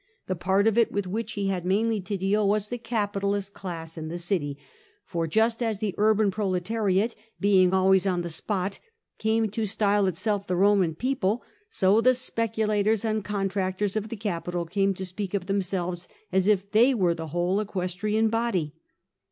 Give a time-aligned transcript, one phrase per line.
[0.25, 3.99] The part of it with which he had mainly to deal was the capitalist class
[3.99, 4.57] in the city,
[5.05, 8.79] for just as the urban proletariate, being always on the spot,
[9.19, 14.65] came to style itself the Roman people, so the speculators and contractors of the capital
[14.65, 18.73] came to speak of themselves as if they were the whole equestrian body.